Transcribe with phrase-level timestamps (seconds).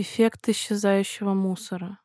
[0.00, 1.98] Эффект исчезающего мусора.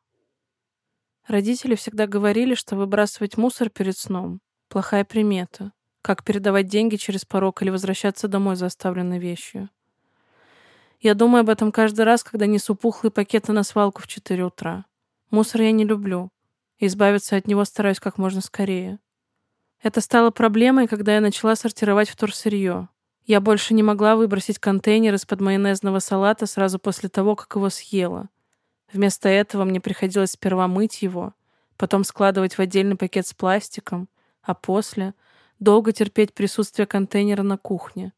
[1.28, 5.70] Родители всегда говорили, что выбрасывать мусор перед сном— плохая примета,
[6.02, 9.70] как передавать деньги через порог или возвращаться домой за оставленной вещью.
[10.98, 14.86] Я думаю об этом каждый раз, когда несу пухлые пакеты на свалку в 4 утра.
[15.30, 16.30] Мусор я не люблю.
[16.80, 18.98] Избавиться от него стараюсь как можно скорее.
[19.80, 22.88] Это стало проблемой, когда я начала сортировать вторсырье.
[23.26, 28.28] Я больше не могла выбросить контейнер из-под майонезного салата сразу после того, как его съела.
[28.92, 31.32] Вместо этого мне приходилось сперва мыть его,
[31.78, 34.08] потом складывать в отдельный пакет с пластиком,
[34.42, 35.14] а после
[35.58, 38.12] долго терпеть присутствие контейнера на кухне.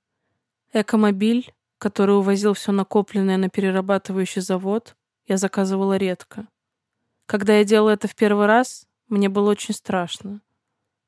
[0.72, 6.48] Экомобиль, который увозил все накопленное на перерабатывающий завод, я заказывала редко.
[7.26, 10.40] Когда я делала это в первый раз, мне было очень страшно.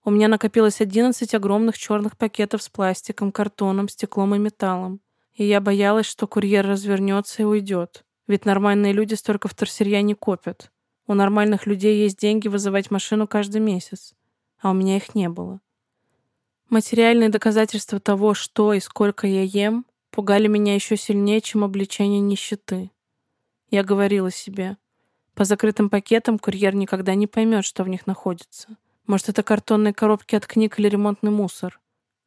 [0.04, 5.00] У меня накопилось 11 огромных черных пакетов с пластиком, картоном, стеклом и металлом.
[5.34, 8.04] И я боялась, что курьер развернется и уйдет.
[8.26, 10.70] Ведь нормальные люди столько вторсырья не копят.
[11.06, 14.14] У нормальных людей есть деньги вызывать машину каждый месяц.
[14.60, 15.60] А у меня их не было.
[16.68, 22.90] Материальные доказательства того, что и сколько я ем, пугали меня еще сильнее, чем обличение нищеты.
[23.70, 24.76] Я говорила себе,
[25.34, 28.76] по закрытым пакетам курьер никогда не поймет, что в них находится.
[29.08, 31.80] Может, это картонные коробки от книг или ремонтный мусор.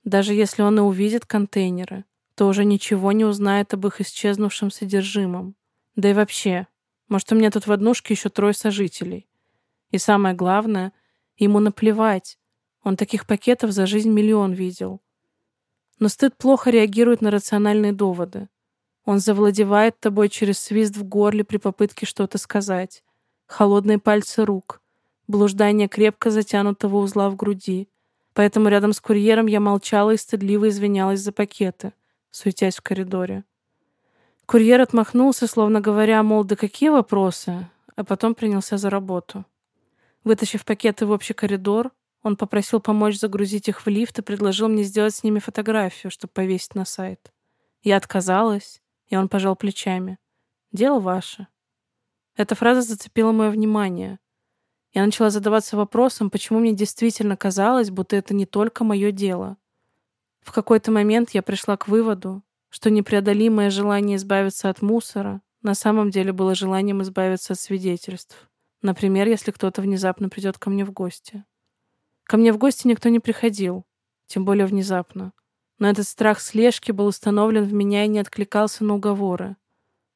[0.03, 5.55] Даже если он и увидит контейнеры, то уже ничего не узнает об их исчезнувшем содержимом.
[5.95, 6.65] Да и вообще,
[7.07, 9.27] может, у меня тут в однушке еще трое сожителей.
[9.91, 10.91] И самое главное,
[11.37, 12.39] ему наплевать.
[12.83, 15.01] Он таких пакетов за жизнь миллион видел.
[15.99, 18.49] Но стыд плохо реагирует на рациональные доводы.
[19.05, 23.03] Он завладевает тобой через свист в горле при попытке что-то сказать.
[23.45, 24.80] Холодные пальцы рук
[25.27, 27.89] блуждание крепко затянутого узла в груди.
[28.33, 31.93] Поэтому рядом с курьером я молчала и стыдливо извинялась за пакеты,
[32.29, 33.43] суетясь в коридоре.
[34.45, 39.45] Курьер отмахнулся, словно говоря, мол, да какие вопросы, а потом принялся за работу.
[40.23, 41.91] Вытащив пакеты в общий коридор,
[42.23, 46.31] он попросил помочь загрузить их в лифт и предложил мне сделать с ними фотографию, чтобы
[46.31, 47.31] повесить на сайт.
[47.81, 50.19] Я отказалась, и он пожал плечами.
[50.71, 51.47] «Дело ваше».
[52.35, 54.19] Эта фраза зацепила мое внимание—
[54.93, 59.57] я начала задаваться вопросом, почему мне действительно казалось, будто это не только мое дело.
[60.41, 66.09] В какой-то момент я пришла к выводу, что непреодолимое желание избавиться от мусора на самом
[66.09, 68.49] деле было желанием избавиться от свидетельств.
[68.81, 71.45] Например, если кто-то внезапно придет ко мне в гости.
[72.23, 73.85] Ко мне в гости никто не приходил,
[74.25, 75.33] тем более внезапно.
[75.77, 79.55] Но этот страх слежки был установлен в меня и не откликался на уговоры.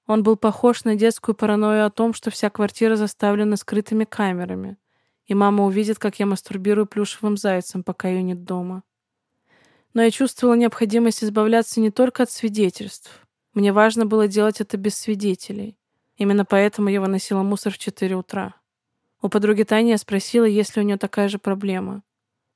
[0.08, 4.78] Он был похож на детскую паранойю о том, что вся квартира заставлена скрытыми камерами,
[5.26, 8.84] и мама увидит, как я мастурбирую плюшевым зайцем, пока ее нет дома.
[9.96, 13.26] Но я чувствовала необходимость избавляться не только от свидетельств.
[13.54, 15.78] Мне важно было делать это без свидетелей.
[16.18, 18.56] Именно поэтому я выносила мусор в 4 утра.
[19.22, 22.04] У подруги Тани я спросила, есть ли у нее такая же проблема.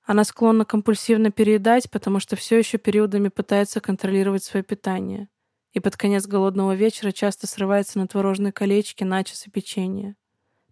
[0.04, 5.30] Она склонна компульсивно переедать, потому что все еще периодами пытается контролировать свое питание
[5.74, 10.16] и под конец голодного вечера часто срывается на творожные колечки, начес и печенье.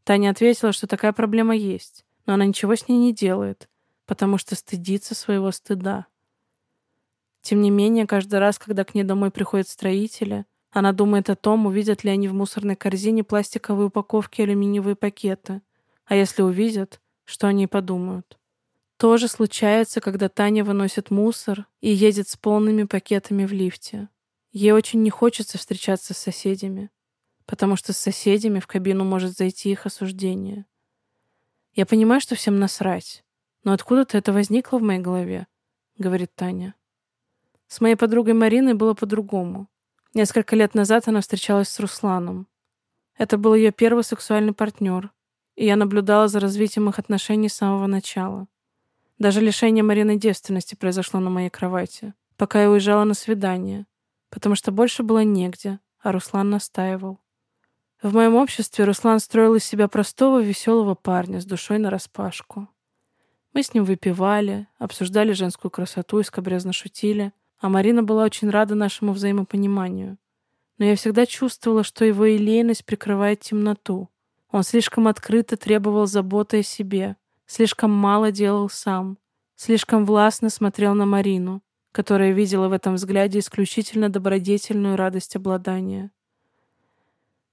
[0.04, 3.70] Таня ответила, что такая проблема есть, но она ничего с ней не делает,
[4.06, 6.08] потому что стыдится своего стыда.
[7.42, 11.66] Тем не менее, каждый раз, когда к ней домой приходят строители, она думает о том,
[11.66, 15.62] увидят ли они в мусорной корзине пластиковые упаковки и алюминиевые пакеты.
[16.06, 18.38] А если увидят, что они подумают?
[18.98, 24.10] То же случается, когда Таня выносит мусор и едет с полными пакетами в лифте.
[24.58, 26.90] Ей очень не хочется встречаться с соседями,
[27.46, 30.66] потому что с соседями в кабину может зайти их осуждение.
[31.76, 33.24] Я понимаю, что всем насрать,
[33.64, 35.46] но откуда-то это возникло в моей голове,
[36.00, 36.74] говорит Таня.
[37.68, 39.68] С моей подругой Мариной было по-другому.
[40.16, 42.48] Несколько лет назад она встречалась с Русланом.
[43.16, 45.12] Это был ее первый сексуальный партнер,
[45.56, 48.48] и я наблюдала за развитием их отношений с самого начала.
[49.20, 53.86] Даже лишение Марины девственности произошло на моей кровати, пока я уезжала на свидание—
[54.30, 57.20] потому что больше было негде, а Руслан настаивал.
[58.02, 62.68] В моем обществе Руслан строил из себя простого, веселого парня с душой нараспашку.
[63.54, 68.76] Мы с ним выпивали, обсуждали женскую красоту и скобрезно шутили, а Марина была очень рада
[68.76, 70.18] нашему взаимопониманию.
[70.78, 74.10] Но я всегда чувствовала, что его елейность прикрывает темноту.
[74.52, 77.16] Он слишком открыто требовал заботы о себе,
[77.48, 79.18] слишком мало делал сам,
[79.56, 81.64] слишком властно смотрел на Марину,
[81.98, 86.12] которая видела в этом взгляде исключительно добродетельную радость обладания.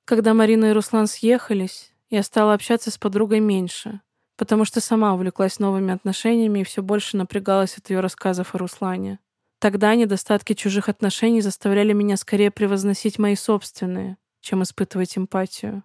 [0.04, 4.02] Когда Марина и Руслан съехались, я стала общаться с подругой меньше,
[4.36, 9.18] потому что сама увлеклась новыми отношениями и все больше напрягалась от ее рассказов о Руслане.
[9.60, 15.84] Тогда недостатки чужих отношений заставляли меня скорее превозносить мои собственные, чем испытывать эмпатию.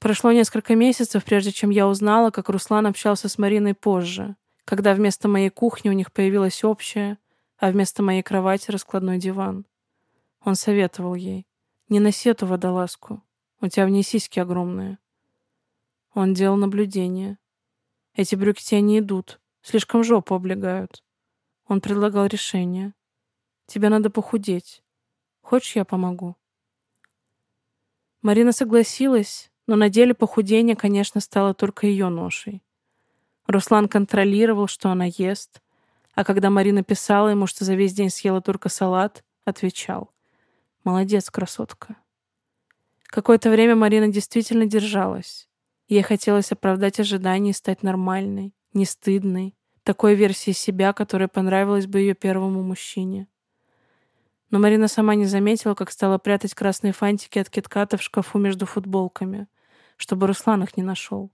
[0.00, 4.36] Прошло несколько месяцев, прежде чем я узнала, как Руслан общался с Мариной позже,
[4.66, 7.16] когда вместо моей кухни у них появилась общая,
[7.58, 9.66] а вместо моей кровати раскладной диван.
[10.40, 11.46] Он советовал ей.
[11.88, 13.22] «Не носи эту водолазку.
[13.60, 14.98] У тебя в ней сиськи огромные».
[16.14, 17.38] Он делал наблюдение.
[18.14, 19.40] «Эти брюки тебе не идут.
[19.62, 21.02] Слишком жопу облегают».
[21.66, 22.94] Он предлагал решение.
[23.66, 24.82] «Тебе надо похудеть.
[25.40, 26.36] Хочешь, я помогу?»
[28.22, 32.62] Марина согласилась, но на деле похудение, конечно, стало только ее ношей.
[33.46, 35.62] Руслан контролировал, что она ест,
[36.18, 40.12] а когда Марина писала ему, что за весь день съела только салат, отвечал.
[40.82, 41.94] «Молодец, красотка».
[43.04, 45.48] Какое-то время Марина действительно держалась.
[45.86, 49.54] Ей хотелось оправдать ожидания и стать нормальной, не стыдной,
[49.84, 53.28] такой версией себя, которая понравилась бы ее первому мужчине.
[54.50, 58.66] Но Марина сама не заметила, как стала прятать красные фантики от китката в шкафу между
[58.66, 59.46] футболками,
[59.96, 61.30] чтобы Руслан их не нашел.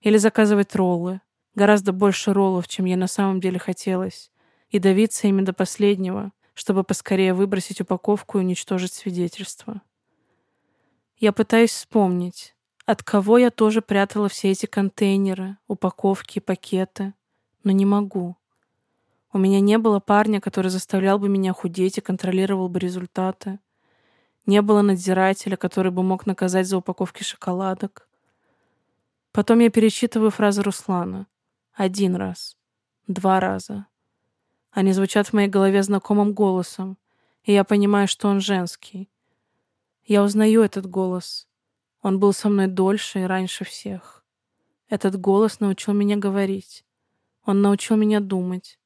[0.00, 1.20] Или заказывать роллы,
[1.54, 4.30] Гораздо больше роллов, чем я на самом деле хотелось.
[4.70, 9.82] И давиться ими до последнего, чтобы поскорее выбросить упаковку и уничтожить свидетельство.
[11.16, 12.54] Я пытаюсь вспомнить,
[12.86, 17.14] от кого я тоже прятала все эти контейнеры, упаковки и пакеты,
[17.64, 18.36] но не могу.
[19.32, 23.58] У меня не было парня, который заставлял бы меня худеть и контролировал бы результаты.
[24.46, 28.08] Не было надзирателя, который бы мог наказать за упаковки шоколадок.
[29.32, 31.26] Потом я перечитываю фразы Руслана—
[31.72, 32.56] один раз.
[33.06, 33.86] Два раза.
[34.70, 36.98] Они звучат в моей голове знакомым голосом,
[37.42, 39.10] и я понимаю, что он женский.
[40.04, 41.48] Я узнаю этот голос.
[42.02, 44.24] Он был со мной дольше и раньше всех.
[44.88, 46.84] Этот голос научил меня говорить.
[47.44, 48.78] Он научил меня думать.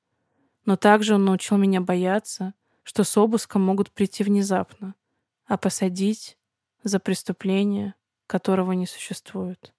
[0.64, 4.94] Но также он научил меня бояться, что с обыском могут прийти внезапно,
[5.46, 6.38] а посадить
[6.82, 7.94] за преступление,
[8.26, 9.72] которого не существует.